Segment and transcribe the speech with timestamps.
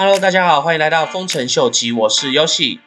[0.00, 2.78] Hello，大家好，欢迎来到丰臣秀吉，我是 Yoshi。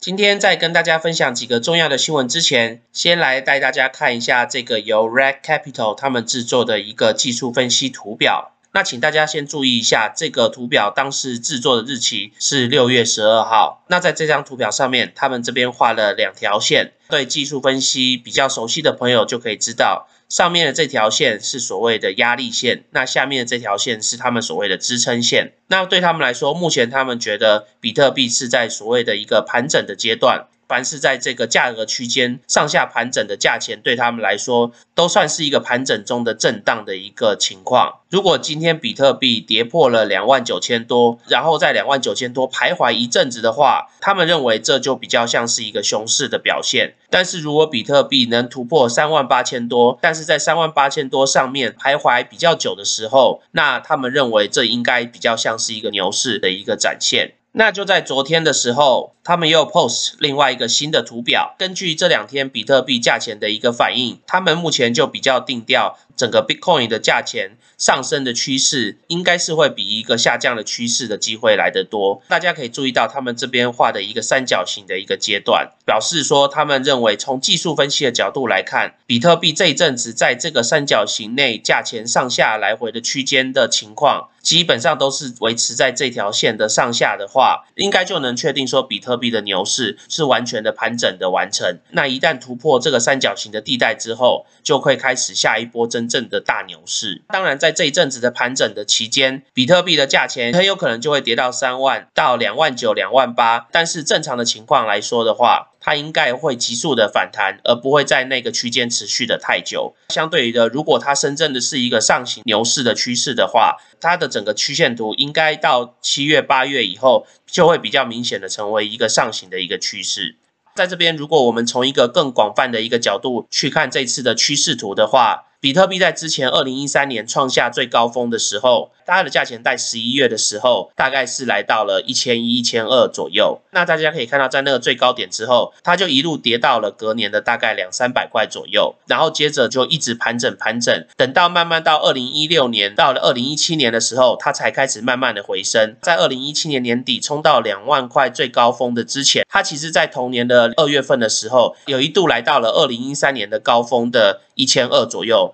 [0.00, 8.52] 今天在跟大家分享几个重要的新闻之前，先来带大家看一下这个由 Red Capital 他们制作的一个技术分析图表。
[8.72, 13.84] 那请大家先注意一下，这个图表当时制作的日期是六月十二号。
[13.88, 20.08] 那在这张图表上面，他们这边画了两条线，对技术分析比较熟悉的朋友就可以知道。
[20.28, 25.52] 上面的这条线是所谓的压力线，那下面的这条线是他们所谓的支撑线。
[25.68, 30.46] 那对他们来说，目前他们觉得比特币是在所谓的一个盘整的阶段。
[30.68, 38.00] 凡是在这个价格区间上下盘整的价钱，对他们来说都算是一个盘整中的震荡的一个情况。
[38.10, 46.94] 如果今天比特币跌破了两万九千多，然后在两万九千多徘徊一阵子的话，他们认为这就比较像是一个熊市的表现。
[47.10, 57.34] 但是如果比特币能突破三万八千多，但是在三万八千多上面徘徊比较久的时候，那他们认为这应该比较像是一个牛市的一个展现。
[57.56, 61.56] 那就在昨天的时候，他们又 post 另外一个新的图表。
[61.58, 72.22] 根据这两天比特币价钱的一个反应，他们目前就比较定调，整个 Bitcoin 的价钱上升的趋势，应该是会比一个下降的趋势的机会来得多。
[72.28, 84.28] 大家可以注意到，他们这边画的一个三角形的一个阶段，表示说他们认为从技术分析的角度来看，比特币这一阵子在这个三角形内价钱上下来回的区间的情况。
[84.44, 91.78] 基本上都是维持在这条线的上下的话，应该就能确定说比特比特币的牛市是完全的盘整的完成。
[91.90, 97.22] 那一旦突破这个三角形的地带之后，就会开始下一波真正的大牛市。
[97.28, 103.68] 当然，在这一阵子的盘整的期间，比特币的价钱很有可能就会跌到三万到两万九、两万八。
[103.70, 109.94] 但是正常的情况来说的话，它应该会急速的反弹，而不会在那个区间持续的太久。
[110.08, 120.36] 相对于的，如果它深圳的是一个上行牛市的趋势的话，它的整个曲线图应该到七月、八月以后，就会比较明显的成为一个上行的一个趋势。
[120.74, 133.62] 在这边，如果我们从一个更广泛的一个角度去看这次的趋势图的话，比特币在之前二零一三年创下最高峰的时候，它的价钱在十一月的时候，大概是来到了一千一、一千二左右。
[133.70, 145.96] 那大家可以看到，在那个最高点之后，它就一路跌到了隔年的大概两三百块左右，然后接着就一直盘整盘整，等到慢慢到二零一六年，到了二零一七年的时候，它才开始慢慢的回升。
[146.02, 155.53] 在二零一七年年底冲到两万块最高峰的之前，它其实在同年的二月份的时候，有一度来到了二零一三年的高峰的一千二左右。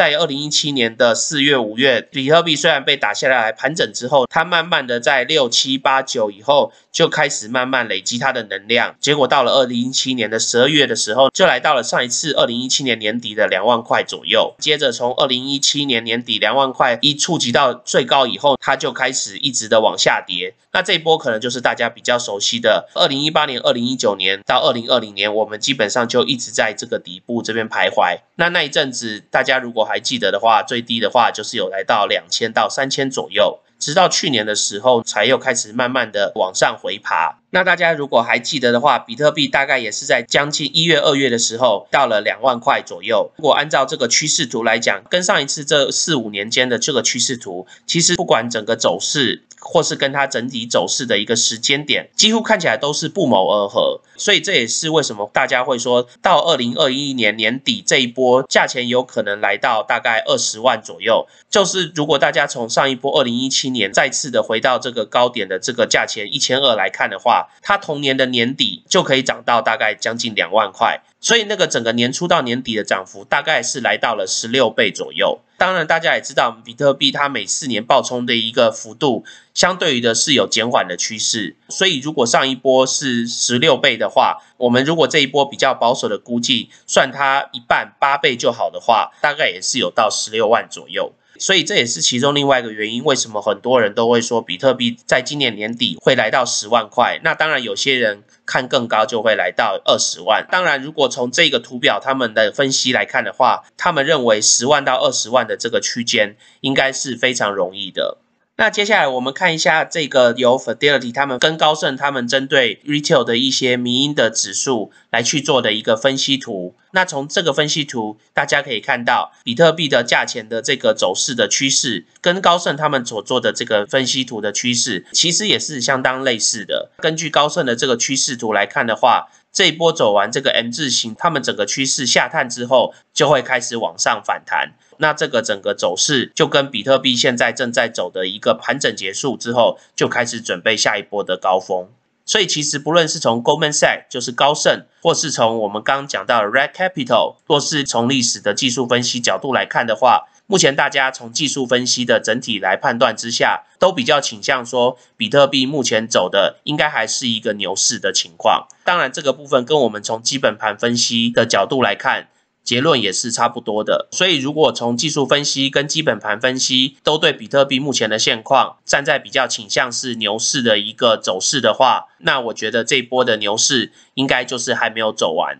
[0.00, 14.54] 在二零一七年的四月、五月，比特币虽然被打下来盘整之后，它慢慢的在六七八九以后就开始慢慢累积它的能量，结果到了二零一七年的十二月的时候，就来到了上一次二零一七年年底的两万块左右。
[14.58, 20.54] 接着从二零一七年年底两万块一触及到最高以后，它就开始一直的往下跌。
[20.72, 28.20] 那这一波可能就是大家比较熟悉的二零一八年、二零一九年到二零二零年，我们基本上就一直在这个底部这边徘徊。
[28.36, 37.39] 那那一阵子，大家如果还记得的话，最低的话就是有来到两千到三千左右，直到去年的时候才又开始慢慢的往上回爬。
[37.50, 43.30] 那大家如果还记得的话，比特币大概也是在将近一月、二月的时候到了两万块左右。
[43.36, 49.42] 如果按照这个趋势图来讲，跟上一次这四五年间的这个趋势图，其实不管整个走势。
[49.62, 61.26] 或是跟它整体走势的一个时间点，几乎看起来都是不谋而合，所以这也是为什么大家会说到二零二一年年底这一波价钱有可能来到大概二十万左右。
[61.50, 71.00] 就是如果大家从上一波二零一七年再次的回到这个高点的这个价钱一千二来看的话，它同年的年底就可以涨到大概将近两万块。
[71.20, 75.40] 所以那个整个年初到年底的涨幅大概是来到了十六倍左右。
[75.58, 81.54] 当然，大家也知道，比特币它每四年爆冲的一个幅度，相对于的是有减缓的趋势。
[81.68, 91.12] 所以，如果上一波是十六倍的话，我们如果这一波比较保守的估计，算它一半八倍就好的话，大概也是有到十六万左右。
[91.40, 97.18] 所以这也是其中另外一个原因，为什么很多人都会说比特币在今年年底会来到十万块？
[97.24, 100.46] 那当然有些人看更高，就会来到二十万。
[100.50, 108.18] 当然，如果从这个图表他们的分析来看的话，他们认为十万到二十万的这个区间应该是非常容易的。
[108.60, 116.74] 那接下来我们看一下这个由 Fidelity 他们跟高盛他们针对 Retail 的一些民营的指数来去做的一个分析图。
[116.90, 126.90] 那从这个分析图，大家可以看到比特币的价钱的这个走势的趋势，跟高盛他们所做的这个分析图的趋势，其实也是相当类似的。
[126.98, 134.74] 根据高盛的这个趋势图来看的话，这一波走完这个 M 字形，他们整个趋势下探之后，就会开始往上反弹。
[134.98, 141.88] 那这个整个走势就跟比特币现在正在走的一个盘整结束之后，就开始准备下一波的高峰。
[142.26, 158.66] 所以其实不论是从 Goldman Sachs 就是高盛，或是从我们刚刚讲到的 Red Capital，或是从历史的技术分析角度来看的话，目前大家从技术分析的整体来判断之下，都比较倾向说，比特币目前走的应该还是一个牛市的情况。
[158.82, 162.26] 当然，这个部分跟我们从基本盘分析的角度来看。
[162.62, 175.58] 结论也是差不多的，所以如果从技术分析跟基本盘分析都对比特币目前的现况站在比较倾向是牛市的一个走势的话，那我觉得这一波的牛市应该就是还没有走完。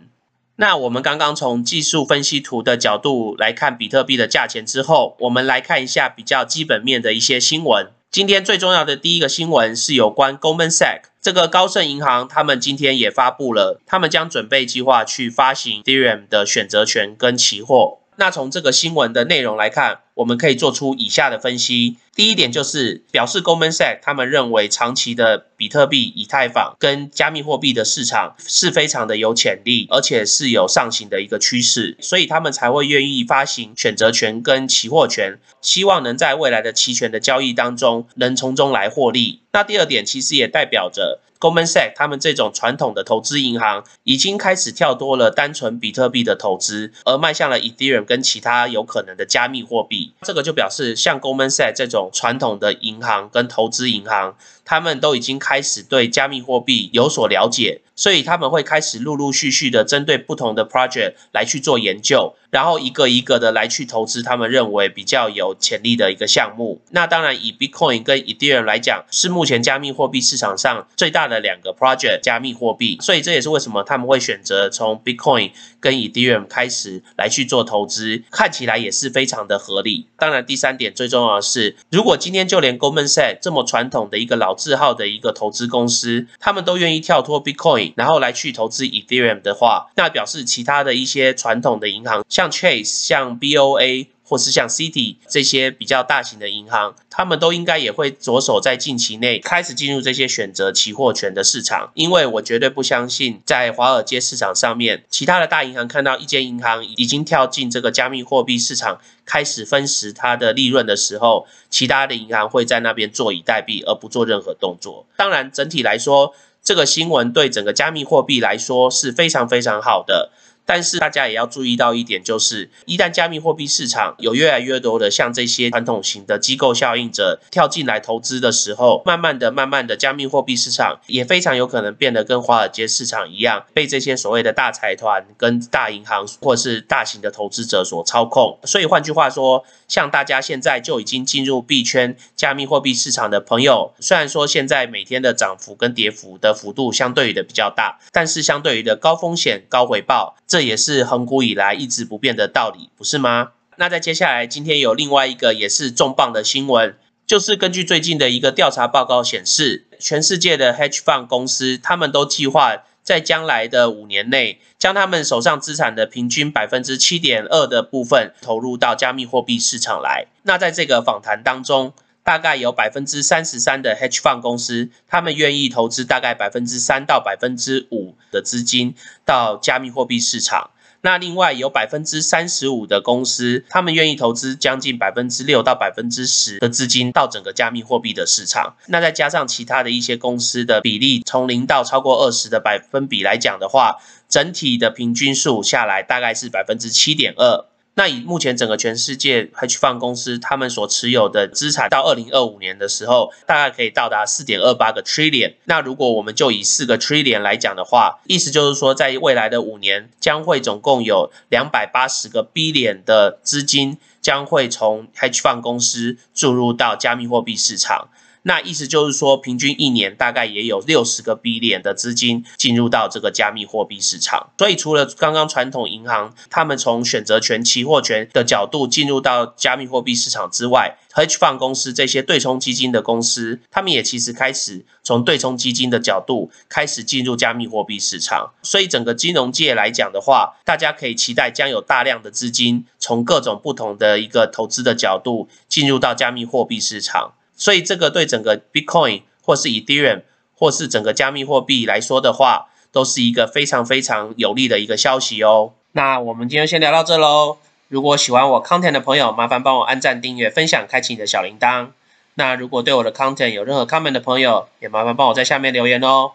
[0.60, 7.90] 那我们刚刚从技术分析图的角度来看比特币的价钱之后，我们来看一下比较基本面的一些新闻。
[8.10, 17.96] 今天最重要的第一个新闻是有关 Goldman Sachs 这个高盛银行，他们今天也发布了，他们将准备计划去发行 Ethereum 的选择权跟期货。
[18.16, 21.96] 那从这个新闻的内容来看，我们可以做出以下的分析。
[22.20, 39.40] 第一点就是表示，Goldman Sachs 他们认为长期的比特币、以太坊跟加密货币的市场是非常的有潜力，而且是有上行的一个趋势，所以他们才会愿意发行选择权跟期货权，希望能在未来的期权的交易当中能从中来获利。
[39.52, 41.20] 那第二点其实也代表着。
[41.40, 50.09] Goldman Sachs 他们这种传统的投资银行已经开始跳多了单纯比特币的投资，而迈向了 Ethereum 跟其他有可能的加密货币。
[50.26, 54.37] 这个就表示，像 Goldman Sachs 这种传统的银行跟投资银行，
[54.67, 57.81] 他们都已经开始对加密货币有所了解。
[57.96, 66.81] 所以他们会开始陆陆续续的针对不同的 project 来去做研究，然后一个一个的来去投资他们认为比较有潜力的一个项目。
[66.93, 72.96] 那当然以 Bitcoin 跟 Ethereum 来讲，是目前加密货币市场上最大的两个 project 加密货币。
[73.02, 75.50] 所以这也是为什么他们会选择从 Bitcoin
[75.81, 80.06] 跟 Ethereum 开始来去做投资，看起来也是非常的合理。
[80.17, 87.94] 当然第三点最重要的是，如果今天就连 Goldman Sachs 这么传统的一个老字号的一个投资公司，他们都愿意跳脱 Bitcoin。
[87.97, 101.91] 然后来去投资 Ethereum 的话，那表示其他的一些传统的银行，像 Chase、像 BOA 或是像 City 这些比较大型的银行，他们都应该也会着手在近期内开始进入这些选择期货权的市场。
[101.94, 115.06] 因为我绝对不相信，在华尔街市场上面，其他的大银行看到一间银行已经跳进这个加密货币市场，开始分食它的利润的时候，其他的银行会在那边坐以待毙，而不做任何动作。
[115.17, 116.37] 当然，整体来说。
[116.62, 120.31] 这个新闻对整个加密货币来说是非常非常好的。
[120.64, 138.58] 但是大家也要注意到一点，就是一旦加密货币市场有越来越多的像这些传统型的机构效应者跳进来投资的时候，慢慢的、慢慢的，加密货币市场也非常有可能变得跟华尔街市场一样，被这些所谓的大财团、跟大银行或是大型的投资者所操控。
[138.64, 150.70] 所以换句话说，像大家现在就已经进入币圈加密货币市场的朋友，虽然说现在每天的涨幅跟跌幅的幅度相对于的比较大，但是相对于的高风险高回报这。
[150.70, 153.52] 也是恒古以来一直不变的道理，不是吗？
[153.76, 156.94] 那在接下来，今天有另外一个也是重磅的新闻，
[157.26, 170.28] 就是根据最近的一个调查报告显示，全世界的 hedge fund 公司，他们都计划在将来的五年内，将他们手上资产的平均百分之七点二的部分投入到加密货币市场来。
[170.44, 171.92] 那在这个访谈当中，
[172.22, 180.70] 大概有百分之三十三的 hedge fund 公司，他们愿意投资大概百分之三到百分之五的资金到加密货币市场。
[181.02, 188.74] 那另外有百分之三十五的公司，他们愿意投资将近百分之六到百分之十的资金到整个加密货币的市场。
[188.86, 193.96] 那再加上其他的一些公司的比例，从零到超过二十的百分比来讲的话，
[194.28, 197.64] 整体的平均数下来大概是百分之七点二。
[198.00, 205.52] 那以目前整个全世界 hedge fund 公司他们所持有的资产，到二零二五年的时候，大概可以到达四点二八个 trillion。
[205.64, 218.08] 那如果我们就以四个 trillion 来讲的话，意思就是说，在未来的五年，将会总共有两百八十个 billion 的资金将会从 hedge fund 公司注入到加密货币市场。
[218.43, 224.51] 那意思就是说，平均一年大概也有六十个 B 点的资金进入到这个加密货币市场。
[224.56, 238.53] 所以除了刚刚传统银行他们从选择权、期货权的角度进入到加密货币市场之外，Hedge Fund 公司这些对冲基金的公司，他们也其实开始从对冲基金的角度开始进入加密货币市场。
[238.63, 247.32] 所以整个金融界来讲的话，大家可以期待将有大量的资金从各种不同的一个投资的角度进入到加密货币市场。
[247.60, 250.22] 所以这个对整个 Bitcoin 或是 Ethereum
[250.55, 255.74] 或是整个加密货币来说的话，都是一个非常非常有利的一个消息哦。
[255.93, 257.58] 那我们今天先聊到这喽。
[257.88, 261.88] 如果喜欢我 content 的朋友，麻烦帮我按赞、订阅、分享、开启你的小铃铛。
[262.34, 266.32] 那如果对我的 content 有任何 comment 的朋友，也麻烦帮我在下面留言哦。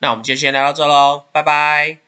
[0.00, 2.05] 那我们就先聊到这喽，拜拜。